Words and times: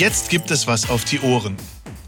Jetzt 0.00 0.30
gibt 0.30 0.50
es 0.50 0.66
was 0.66 0.88
auf 0.88 1.04
die 1.04 1.20
Ohren. 1.20 1.58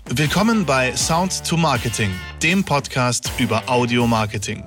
Willkommen 0.08 0.65
bei 0.65 0.96
Sound 0.96 1.44
to 1.44 1.58
Marketing, 1.58 2.10
dem 2.42 2.65
Podcast 2.65 3.30
über 3.37 3.68
Audio 3.68 4.07
Marketing. 4.07 4.65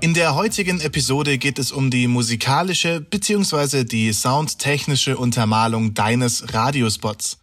In 0.00 0.14
der 0.14 0.34
heutigen 0.34 0.80
Episode 0.80 1.36
geht 1.36 1.58
es 1.58 1.72
um 1.72 1.90
die 1.90 2.06
musikalische 2.06 3.02
bzw. 3.02 3.84
die 3.84 4.14
soundtechnische 4.14 5.18
Untermalung 5.18 5.92
deines 5.92 6.54
Radiospots. 6.54 7.36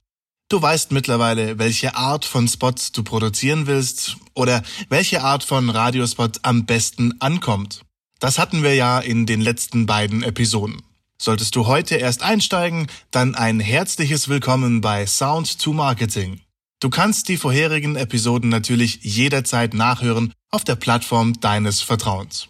Du 0.50 0.60
weißt 0.60 0.92
mittlerweile, 0.92 1.60
welche 1.60 1.96
Art 1.96 2.26
von 2.26 2.48
Spots 2.48 2.92
du 2.92 3.04
produzieren 3.04 3.68
willst 3.68 4.18
oder 4.34 4.64
welche 4.90 5.22
Art 5.22 5.44
von 5.44 5.70
Radiospot 5.70 6.40
am 6.42 6.66
besten 6.66 7.14
ankommt. 7.22 7.84
Das 8.20 8.40
hatten 8.40 8.64
wir 8.64 8.74
ja 8.74 8.98
in 8.98 9.28
den 9.28 9.42
letzten 9.42 9.86
beiden 9.86 10.24
Episoden. 10.24 10.82
Solltest 11.24 11.56
du 11.56 11.68
heute 11.68 11.96
erst 11.96 12.22
einsteigen, 12.22 12.88
dann 13.10 13.34
ein 13.34 13.62
herzliches 13.62 14.28
Willkommen 14.28 14.82
bei 14.82 15.06
Sound 15.08 15.58
to 15.58 15.72
Marketing. 15.72 16.42
Du 16.82 16.90
kannst 16.90 17.30
die 17.30 17.38
vorherigen 17.38 17.96
Episoden 17.96 18.50
natürlich 18.50 19.00
jederzeit 19.04 19.74
nachhören 19.74 20.34
auf 20.52 20.66
der 20.66 20.76
Plattform 20.76 21.40
deines 21.40 21.80
Vertrauens. 21.80 22.50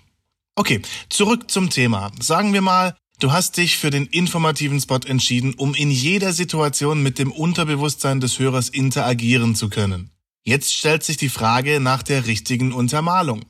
Okay, 0.56 0.82
zurück 1.10 1.52
zum 1.52 1.70
Thema. 1.70 2.12
Sagen 2.20 2.52
wir 2.52 2.62
mal, 2.62 2.96
du 3.20 3.32
hast 3.32 3.58
dich 3.58 3.78
für 3.78 3.92
den 3.92 4.08
informativen 4.08 4.82
Spot 4.82 5.02
entschieden, 5.06 5.54
um 5.54 5.76
in 5.76 5.92
jeder 5.92 6.34
Situation 6.34 7.04
mit 7.04 7.20
dem 7.20 7.32
Unterbewusstsein 7.32 8.22
des 8.22 8.40
Hörers 8.40 8.70
interagieren 8.70 9.54
zu 9.54 9.70
können. 9.70 10.10
Jetzt 10.44 10.74
stellt 10.74 11.04
sich 11.04 11.18
die 11.18 11.30
Frage 11.30 11.80
nach 11.80 12.02
der 12.02 12.26
richtigen 12.26 12.72
Untermalung. 12.72 13.46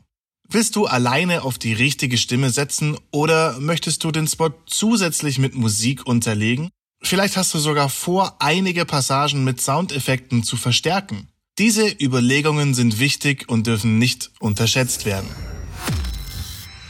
Willst 0.50 0.76
du 0.76 0.86
alleine 0.86 1.44
auf 1.44 1.58
die 1.58 1.74
richtige 1.74 2.18
Stimme 2.18 2.50
setzen 2.50 2.98
oder 3.12 3.60
möchtest 3.60 4.04
du 4.04 4.12
den 4.12 4.28
Spot 4.28 4.52
zusätzlich 4.66 5.40
mit 5.40 5.56
Musik 5.56 6.06
unterlegen? 6.06 6.70
Vielleicht 7.02 7.38
hast 7.38 7.54
du 7.54 7.60
sogar 7.60 7.90
vor, 7.90 8.36
einige 8.40 8.86
Passagen 8.86 9.44
mit 9.44 9.62
Soundeffekten 9.62 10.44
zu 10.44 10.56
verstärken. 10.56 11.28
Diese 11.58 11.88
Überlegungen 11.88 12.74
sind 12.74 13.00
wichtig 13.00 13.50
und 13.50 13.68
dürfen 13.68 14.00
nicht 14.00 14.32
unterschätzt 14.40 15.06
werden. 15.06 15.30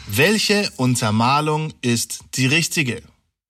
Welche 0.07 0.69
Untermalung 0.77 1.73
ist 1.81 2.19
die 2.35 2.45
richtige? 2.45 3.01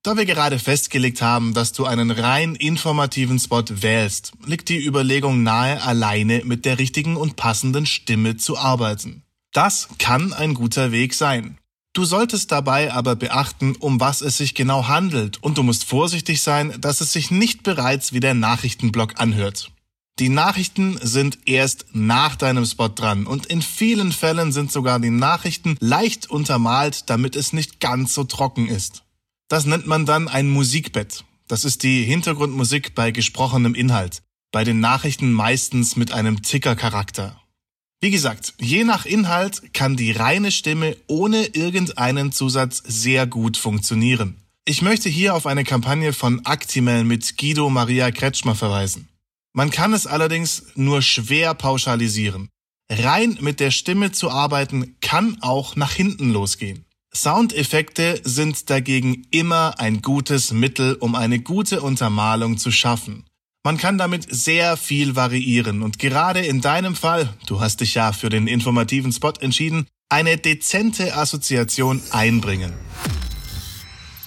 Da 0.04 0.18
wir 0.18 0.26
gerade 0.26 0.60
festgelegt 0.60 1.22
haben, 1.22 1.54
dass 1.54 1.72
du 1.72 1.86
einen 1.86 2.12
rein 2.12 2.56
informativen 2.56 3.40
Spot 3.40 3.64
wählst, 3.70 4.34
liegt 4.46 4.70
die 4.70 4.86
Überlegung 4.86 5.44
nahe, 5.44 5.82
alleine 5.82 6.44
mit 6.46 6.66
der 6.66 6.78
richtigen 6.78 7.16
und 7.16 7.36
passenden 7.36 7.86
Stimme 7.86 8.38
zu 8.38 8.58
arbeiten. 8.58 9.23
Das 9.54 9.88
kann 10.00 10.34
ein 10.34 10.56
guter 10.56 10.92
Weg 10.92 11.14
sein. 11.14 11.60
Du 11.94 12.06
solltest 12.06 12.52
dabei 12.52 12.92
aber 12.92 13.16
beachten, 13.16 13.76
um 13.76 14.00
was 14.00 14.22
es 14.22 14.38
sich 14.38 14.56
genau 14.56 14.88
handelt 14.88 15.42
und 15.44 15.60
du 15.60 15.64
musst 15.64 15.86
vorsichtig 15.86 16.42
sein, 16.42 16.74
dass 16.82 17.02
es 17.02 17.14
sich 17.14 17.30
nicht 17.30 17.62
bereits 17.62 18.14
wie 18.14 18.20
der 18.20 18.34
Nachrichtenblock 18.34 19.22
anhört. 19.22 19.72
Die 20.18 20.30
Nachrichten 20.30 20.98
sind 21.02 21.38
erst 21.46 21.86
nach 21.94 22.36
deinem 22.36 22.66
Spot 22.66 22.90
dran 22.90 23.28
und 23.28 23.46
in 23.46 23.62
vielen 23.62 24.12
Fällen 24.12 24.52
sind 24.52 24.72
sogar 24.72 25.00
die 25.00 25.12
Nachrichten 25.12 25.78
leicht 25.80 26.30
untermalt, 26.30 27.10
damit 27.12 27.36
es 27.36 27.54
nicht 27.54 27.80
ganz 27.80 28.16
so 28.16 28.24
trocken 28.24 28.68
ist. 28.68 29.04
Das 29.50 29.66
nennt 29.66 29.86
man 29.86 30.08
dann 30.08 30.28
ein 30.28 30.50
Musikbett. 30.50 31.26
Das 31.48 31.64
ist 31.64 31.84
die 31.84 32.04
Hintergrundmusik 32.04 32.96
bei 32.96 33.12
gesprochenem 33.12 33.76
Inhalt. 33.76 34.24
Bei 34.52 34.64
den 34.64 34.80
Nachrichten 34.80 35.32
meistens 35.32 35.96
mit 35.96 36.12
einem 36.12 36.42
Tickercharakter. 36.42 37.43
Wie 38.04 38.12
gesagt, 38.12 38.56
je 38.60 38.84
nach 38.84 39.06
Inhalt 39.06 39.74
kann 39.74 39.96
die 39.96 40.12
reine 40.12 40.52
Stimme 40.52 40.98
ohne 41.08 41.46
irgendeinen 41.46 42.34
Zusatz 42.34 42.84
sehr 42.86 43.26
gut 43.26 43.56
funktionieren. 43.56 44.36
Ich 44.66 44.82
möchte 44.82 45.08
hier 45.08 45.34
auf 45.34 45.46
eine 45.46 45.64
Kampagne 45.64 46.12
von 46.12 46.46
Actimel 46.46 47.06
mit 47.06 47.38
Guido 47.38 47.70
Maria 47.70 48.12
Kretschmer 48.12 48.56
verweisen. 48.56 49.08
Man 49.54 49.72
kann 49.72 49.94
es 49.94 50.06
allerdings 50.06 50.64
nur 50.76 51.02
schwer 51.02 51.54
pauschalisieren. 51.54 52.50
Rein 52.92 53.38
mit 53.40 53.62
der 53.62 53.72
Stimme 53.72 54.12
zu 54.12 54.30
arbeiten 54.30 54.98
kann 55.00 55.38
auch 55.40 55.78
nach 55.78 55.94
hinten 55.94 56.30
losgehen. 56.34 56.84
Soundeffekte 57.16 58.20
sind 58.26 58.70
dagegen 58.70 59.28
immer 59.32 59.80
ein 59.80 60.02
gutes 60.02 60.52
Mittel, 60.52 60.96
um 60.96 61.16
eine 61.16 61.40
gute 61.40 61.80
Untermalung 61.80 62.58
zu 62.58 62.70
schaffen. 62.70 63.24
Man 63.66 63.78
kann 63.78 63.98
damit 63.98 64.28
sehr 64.30 64.76
viel 64.76 65.16
variieren 65.16 65.84
und 65.84 65.98
gerade 65.98 66.42
in 66.42 66.60
deinem 66.60 66.98
Fall, 66.98 67.34
du 67.46 67.62
hast 67.62 67.80
dich 67.80 67.94
ja 67.94 68.12
für 68.12 68.28
den 68.28 68.48
informativen 68.48 69.14
Spot 69.14 69.32
entschieden, 69.40 69.88
eine 70.10 70.38
dezente 70.38 71.16
Assoziation 71.16 72.02
einbringen. 72.12 72.74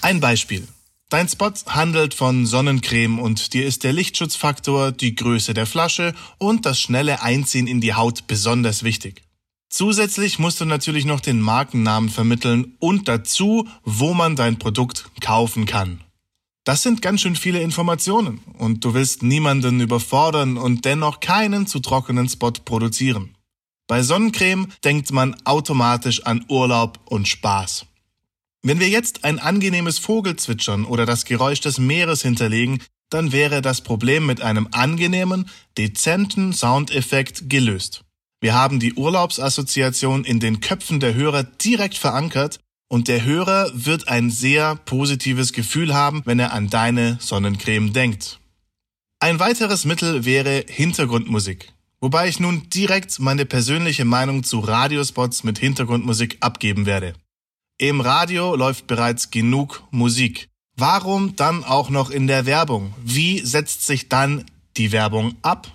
Ein 0.01 0.19
Beispiel. 0.19 0.67
Dein 1.09 1.29
Spot 1.29 1.53
handelt 1.67 2.15
von 2.15 2.47
Sonnencreme 2.47 3.19
und 3.19 3.53
dir 3.53 3.67
ist 3.67 3.83
der 3.83 3.93
Lichtschutzfaktor, 3.93 4.91
die 4.91 5.13
Größe 5.13 5.53
der 5.53 5.67
Flasche 5.67 6.15
und 6.39 6.65
das 6.65 6.81
schnelle 6.81 7.21
Einziehen 7.21 7.67
in 7.67 7.79
die 7.79 7.93
Haut 7.93 8.25
besonders 8.25 8.83
wichtig. 8.83 9.21
Zusätzlich 9.69 10.39
musst 10.39 10.61
du 10.61 10.65
natürlich 10.65 11.05
noch 11.05 11.19
den 11.19 11.41
Markennamen 11.41 12.09
vermitteln 12.09 12.75
und 12.79 13.07
dazu, 13.07 13.67
wo 13.83 14.15
man 14.15 14.35
dein 14.35 14.57
Produkt 14.57 15.11
kaufen 15.21 15.67
kann. 15.67 16.01
Das 16.67 16.83
sind 16.83 17.01
ganz 17.01 17.21
schön 17.21 17.37
viele 17.37 17.61
Informationen 17.61 18.41
und 18.57 18.83
du 18.83 18.93
willst 18.93 19.23
niemanden 19.23 19.79
überfordern 19.79 20.57
und 20.57 20.83
dennoch 20.83 21.21
keinen 21.21 21.65
zu 21.65 21.79
trockenen 21.79 22.27
Spot 22.27 22.51
produzieren. 22.51 23.37
Bei 23.87 24.03
Sonnencreme 24.03 24.67
denkt 24.83 25.13
man 25.13 25.37
automatisch 25.45 26.25
an 26.25 26.43
Urlaub 26.49 26.99
und 27.05 27.25
Spaß. 27.25 27.85
Wenn 28.63 28.81
wir 28.81 28.89
jetzt 28.89 29.23
ein 29.23 29.39
angenehmes 29.39 29.97
Vogelzwitschern 29.99 30.83
oder 30.83 31.05
das 31.05 31.23
Geräusch 31.23 31.61
des 31.61 31.77
Meeres 31.77 32.21
hinterlegen, 32.21 32.83
dann 33.09 33.31
wäre 33.31 33.61
das 33.61 33.79
Problem 33.79 34.25
mit 34.25 34.41
einem 34.41 34.67
angenehmen, 34.73 35.49
dezenten 35.77 36.51
Soundeffekt 36.51 37.49
gelöst. 37.49 38.03
Wir 38.41 38.55
haben 38.55 38.81
die 38.81 38.93
Urlaubsassoziation 38.93 40.25
in 40.25 40.41
den 40.41 40.59
Köpfen 40.59 40.99
der 40.99 41.13
Hörer 41.13 41.43
direkt 41.43 41.97
verankert 41.97 42.59
und 42.89 43.07
der 43.07 43.23
Hörer 43.25 43.69
wird 43.73 44.07
ein 44.07 44.29
sehr 44.29 44.75
positives 44.75 45.53
Gefühl 45.53 45.93
haben, 45.93 46.21
wenn 46.25 46.39
er 46.39 46.53
an 46.53 46.69
deine 46.69 47.17
Sonnencreme 47.19 47.93
denkt. 47.93 48.39
Ein 49.19 49.39
weiteres 49.39 49.85
Mittel 49.85 50.25
wäre 50.25 50.65
Hintergrundmusik. 50.67 51.73
Wobei 51.99 52.27
ich 52.27 52.39
nun 52.39 52.69
direkt 52.69 53.19
meine 53.19 53.45
persönliche 53.45 54.05
Meinung 54.05 54.43
zu 54.43 54.59
Radiospots 54.59 55.43
mit 55.43 55.57
Hintergrundmusik 55.57 56.37
abgeben 56.41 56.85
werde. 56.85 57.15
Im 57.79 58.01
Radio 58.01 58.55
läuft 58.55 58.87
bereits 58.87 59.31
genug 59.31 59.83
Musik. 59.91 60.49
Warum 60.75 61.35
dann 61.35 61.63
auch 61.63 61.89
noch 61.89 62.11
in 62.11 62.27
der 62.27 62.45
Werbung? 62.45 62.93
Wie 63.03 63.39
setzt 63.39 63.85
sich 63.87 64.09
dann 64.09 64.45
die 64.77 64.91
Werbung 64.91 65.35
ab? 65.41 65.71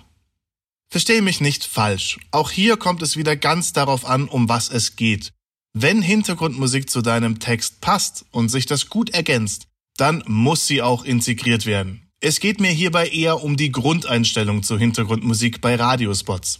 Verstehe 0.89 1.21
mich 1.21 1.41
nicht 1.41 1.65
falsch. 1.65 2.19
Auch 2.31 2.51
hier 2.51 2.77
kommt 2.77 3.01
es 3.01 3.17
wieder 3.17 3.35
ganz 3.35 3.73
darauf 3.73 4.05
an, 4.05 4.29
um 4.29 4.47
was 4.47 4.69
es 4.69 4.95
geht. 4.95 5.33
Wenn 5.75 6.03
Hintergrundmusik 6.03 6.87
zu 6.87 7.01
deinem 7.01 7.39
Text 7.39 7.81
passt 7.81 8.25
und 8.29 8.49
sich 8.49 8.67
das 8.67 8.89
gut 8.89 9.09
ergänzt, 9.09 9.67
dann 9.97 10.23
muss 10.27 10.67
sie 10.67 10.83
auch 10.83 11.03
integriert 11.03 11.65
werden. 11.65 12.07
Es 12.21 12.39
geht 12.39 12.61
mir 12.61 12.69
hierbei 12.69 13.07
eher 13.09 13.43
um 13.43 13.57
die 13.57 13.71
Grundeinstellung 13.71 14.61
zur 14.61 14.77
Hintergrundmusik 14.77 15.61
bei 15.61 15.75
Radiospots. 15.75 16.59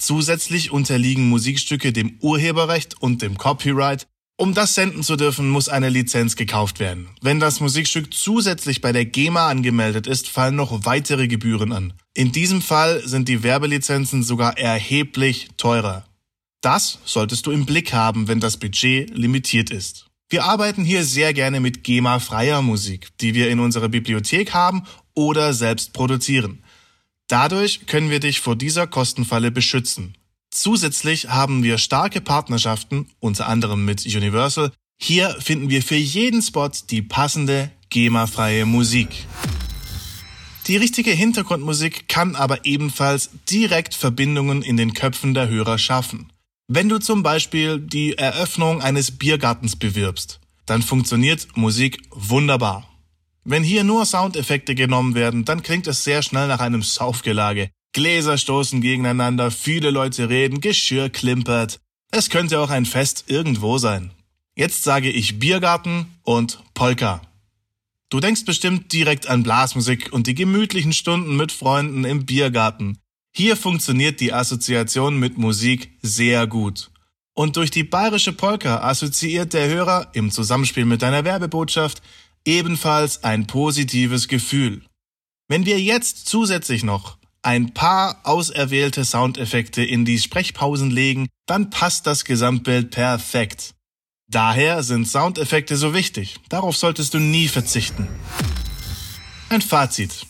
Zusätzlich 0.00 0.70
unterliegen 0.70 1.28
Musikstücke 1.28 1.92
dem 1.92 2.16
Urheberrecht 2.20 3.02
und 3.02 3.22
dem 3.22 3.36
Copyright. 3.36 4.06
Um 4.36 4.54
das 4.54 4.76
senden 4.76 5.02
zu 5.02 5.16
dürfen, 5.16 5.50
muss 5.50 5.68
eine 5.68 5.88
Lizenz 5.88 6.36
gekauft 6.36 6.78
werden. 6.78 7.08
Wenn 7.20 7.40
das 7.40 7.58
Musikstück 7.58 8.14
zusätzlich 8.14 8.80
bei 8.80 8.92
der 8.92 9.04
GEMA 9.04 9.48
angemeldet 9.48 10.06
ist, 10.06 10.28
fallen 10.28 10.54
noch 10.54 10.86
weitere 10.86 11.26
Gebühren 11.26 11.72
an. 11.72 11.92
In 12.14 12.30
diesem 12.30 12.62
Fall 12.62 13.02
sind 13.04 13.28
die 13.28 13.42
Werbelizenzen 13.42 14.22
sogar 14.22 14.56
erheblich 14.56 15.48
teurer. 15.56 16.07
Das 16.60 16.98
solltest 17.04 17.46
du 17.46 17.52
im 17.52 17.66
Blick 17.66 17.92
haben, 17.92 18.26
wenn 18.26 18.40
das 18.40 18.56
Budget 18.56 19.16
limitiert 19.16 19.70
ist. 19.70 20.06
Wir 20.28 20.44
arbeiten 20.44 20.84
hier 20.84 21.04
sehr 21.04 21.32
gerne 21.32 21.60
mit 21.60 21.84
GEMA-freier 21.84 22.60
Musik, 22.60 23.08
die 23.20 23.34
wir 23.34 23.48
in 23.48 23.60
unserer 23.60 23.88
Bibliothek 23.88 24.52
haben 24.52 24.82
oder 25.14 25.54
selbst 25.54 25.92
produzieren. 25.92 26.62
Dadurch 27.28 27.86
können 27.86 28.10
wir 28.10 28.20
dich 28.20 28.40
vor 28.40 28.56
dieser 28.56 28.86
Kostenfalle 28.86 29.50
beschützen. 29.50 30.16
Zusätzlich 30.50 31.28
haben 31.28 31.62
wir 31.62 31.78
starke 31.78 32.20
Partnerschaften, 32.20 33.06
unter 33.20 33.48
anderem 33.48 33.84
mit 33.84 34.04
Universal. 34.04 34.72
Hier 35.00 35.36
finden 35.40 35.70
wir 35.70 35.82
für 35.82 35.94
jeden 35.94 36.42
Spot 36.42 36.70
die 36.90 37.02
passende 37.02 37.70
GEMA-freie 37.90 38.66
Musik. 38.66 39.08
Die 40.66 40.76
richtige 40.76 41.12
Hintergrundmusik 41.12 42.08
kann 42.08 42.34
aber 42.34 42.66
ebenfalls 42.66 43.30
direkt 43.48 43.94
Verbindungen 43.94 44.62
in 44.62 44.76
den 44.76 44.92
Köpfen 44.92 45.32
der 45.32 45.48
Hörer 45.48 45.78
schaffen. 45.78 46.30
Wenn 46.70 46.90
du 46.90 46.98
zum 46.98 47.22
Beispiel 47.22 47.78
die 47.80 48.18
Eröffnung 48.18 48.82
eines 48.82 49.10
Biergartens 49.10 49.74
bewirbst, 49.74 50.38
dann 50.66 50.82
funktioniert 50.82 51.56
Musik 51.56 52.02
wunderbar. 52.10 52.86
Wenn 53.42 53.62
hier 53.62 53.84
nur 53.84 54.04
Soundeffekte 54.04 54.74
genommen 54.74 55.14
werden, 55.14 55.46
dann 55.46 55.62
klingt 55.62 55.86
es 55.86 56.04
sehr 56.04 56.20
schnell 56.20 56.46
nach 56.46 56.60
einem 56.60 56.82
Saufgelage. 56.82 57.70
Gläser 57.94 58.36
stoßen 58.36 58.82
gegeneinander, 58.82 59.50
viele 59.50 59.90
Leute 59.90 60.28
reden, 60.28 60.60
Geschirr 60.60 61.08
klimpert. 61.08 61.80
Es 62.10 62.28
könnte 62.28 62.60
auch 62.60 62.68
ein 62.68 62.84
Fest 62.84 63.24
irgendwo 63.28 63.78
sein. 63.78 64.10
Jetzt 64.54 64.84
sage 64.84 65.10
ich 65.10 65.38
Biergarten 65.38 66.18
und 66.22 66.62
Polka. 66.74 67.22
Du 68.10 68.20
denkst 68.20 68.44
bestimmt 68.44 68.92
direkt 68.92 69.26
an 69.26 69.42
Blasmusik 69.42 70.12
und 70.12 70.26
die 70.26 70.34
gemütlichen 70.34 70.92
Stunden 70.92 71.34
mit 71.34 71.50
Freunden 71.50 72.04
im 72.04 72.26
Biergarten. 72.26 72.98
Hier 73.38 73.56
funktioniert 73.56 74.18
die 74.18 74.32
Assoziation 74.32 75.16
mit 75.16 75.38
Musik 75.38 75.96
sehr 76.02 76.48
gut. 76.48 76.90
Und 77.34 77.56
durch 77.56 77.70
die 77.70 77.84
bayerische 77.84 78.32
Polka 78.32 78.80
assoziiert 78.80 79.52
der 79.52 79.68
Hörer 79.68 80.08
im 80.12 80.32
Zusammenspiel 80.32 80.84
mit 80.84 81.02
deiner 81.02 81.24
Werbebotschaft 81.24 82.02
ebenfalls 82.44 83.22
ein 83.22 83.46
positives 83.46 84.26
Gefühl. 84.26 84.82
Wenn 85.46 85.66
wir 85.66 85.80
jetzt 85.80 86.26
zusätzlich 86.26 86.82
noch 86.82 87.16
ein 87.42 87.74
paar 87.74 88.22
auserwählte 88.24 89.04
Soundeffekte 89.04 89.84
in 89.84 90.04
die 90.04 90.18
Sprechpausen 90.18 90.90
legen, 90.90 91.28
dann 91.46 91.70
passt 91.70 92.08
das 92.08 92.24
Gesamtbild 92.24 92.90
perfekt. 92.90 93.76
Daher 94.28 94.82
sind 94.82 95.06
Soundeffekte 95.06 95.76
so 95.76 95.94
wichtig. 95.94 96.40
Darauf 96.48 96.76
solltest 96.76 97.14
du 97.14 97.20
nie 97.20 97.46
verzichten. 97.46 98.08
Ein 99.48 99.62
Fazit. 99.62 100.26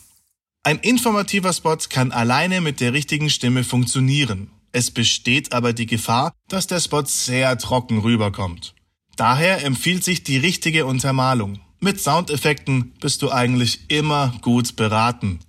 Ein 0.62 0.78
informativer 0.78 1.52
Spot 1.52 1.76
kann 1.88 2.12
alleine 2.12 2.60
mit 2.60 2.80
der 2.80 2.92
richtigen 2.92 3.30
Stimme 3.30 3.64
funktionieren. 3.64 4.50
Es 4.72 4.90
besteht 4.90 5.52
aber 5.52 5.72
die 5.72 5.86
Gefahr, 5.86 6.32
dass 6.48 6.66
der 6.66 6.80
Spot 6.80 7.04
sehr 7.04 7.56
trocken 7.58 7.98
rüberkommt. 7.98 8.74
Daher 9.16 9.64
empfiehlt 9.64 10.04
sich 10.04 10.22
die 10.22 10.36
richtige 10.36 10.86
Untermalung. 10.86 11.60
Mit 11.80 12.00
Soundeffekten 12.00 12.92
bist 13.00 13.22
du 13.22 13.30
eigentlich 13.30 13.80
immer 13.88 14.34
gut 14.42 14.76
beraten. 14.76 15.40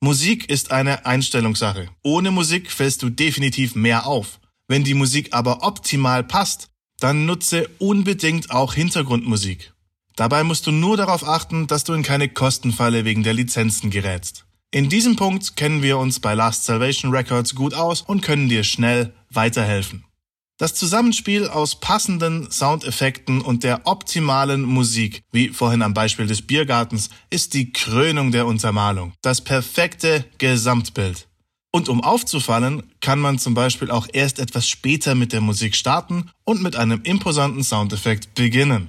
Musik 0.00 0.48
ist 0.48 0.70
eine 0.70 1.06
Einstellungssache. 1.06 1.88
Ohne 2.02 2.30
Musik 2.30 2.70
fällst 2.70 3.02
du 3.02 3.10
definitiv 3.10 3.74
mehr 3.74 4.06
auf. 4.06 4.38
Wenn 4.68 4.84
die 4.84 4.94
Musik 4.94 5.30
aber 5.32 5.62
optimal 5.62 6.22
passt, 6.22 6.68
dann 7.00 7.26
nutze 7.26 7.68
unbedingt 7.78 8.50
auch 8.50 8.74
Hintergrundmusik. 8.74 9.72
Dabei 10.14 10.44
musst 10.44 10.66
du 10.66 10.72
nur 10.72 10.96
darauf 10.96 11.26
achten, 11.26 11.66
dass 11.66 11.84
du 11.84 11.94
in 11.94 12.02
keine 12.02 12.28
Kostenfalle 12.28 13.04
wegen 13.04 13.22
der 13.22 13.34
Lizenzen 13.34 13.90
gerätst. 13.90 14.44
In 14.70 14.90
diesem 14.90 15.16
Punkt 15.16 15.56
kennen 15.56 15.82
wir 15.82 15.96
uns 15.96 16.20
bei 16.20 16.34
Last 16.34 16.66
Salvation 16.66 17.10
Records 17.10 17.54
gut 17.54 17.72
aus 17.72 18.02
und 18.02 18.20
können 18.20 18.50
dir 18.50 18.64
schnell 18.64 19.14
weiterhelfen. 19.30 20.04
Das 20.58 20.74
Zusammenspiel 20.74 21.48
aus 21.48 21.80
passenden 21.80 22.50
Soundeffekten 22.50 23.40
und 23.40 23.64
der 23.64 23.86
optimalen 23.86 24.62
Musik, 24.62 25.22
wie 25.32 25.48
vorhin 25.48 25.80
am 25.80 25.94
Beispiel 25.94 26.26
des 26.26 26.42
Biergartens, 26.42 27.08
ist 27.30 27.54
die 27.54 27.72
Krönung 27.72 28.30
der 28.30 28.46
Untermalung, 28.46 29.14
das 29.22 29.40
perfekte 29.40 30.26
Gesamtbild. 30.36 31.28
Und 31.70 31.88
um 31.88 32.04
aufzufallen, 32.04 32.82
kann 33.00 33.20
man 33.20 33.38
zum 33.38 33.54
Beispiel 33.54 33.90
auch 33.90 34.06
erst 34.12 34.38
etwas 34.38 34.68
später 34.68 35.14
mit 35.14 35.32
der 35.32 35.40
Musik 35.40 35.76
starten 35.76 36.30
und 36.44 36.62
mit 36.62 36.76
einem 36.76 37.00
imposanten 37.04 37.64
Soundeffekt 37.64 38.34
beginnen. 38.34 38.88